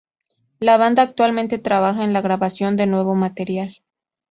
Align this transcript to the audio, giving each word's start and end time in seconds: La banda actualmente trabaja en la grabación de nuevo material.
La 0.59 0.77
banda 0.77 1.03
actualmente 1.03 1.59
trabaja 1.59 2.03
en 2.03 2.11
la 2.11 2.21
grabación 2.21 2.75
de 2.75 2.87
nuevo 2.87 3.13
material. 3.13 3.77